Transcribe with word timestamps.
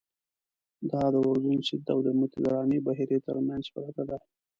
دا 0.89 1.03
د 1.13 1.15
اردن 1.27 1.57
سیند 1.67 1.85
او 1.93 1.99
مدیترانې 2.19 2.77
بحیرې 2.87 3.17
تر 3.27 3.37
منځ 3.47 3.65
پرته 3.73 4.03
ده. 4.09 4.17